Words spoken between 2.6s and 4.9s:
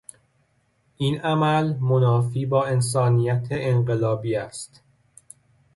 انسانیت انقلابی است.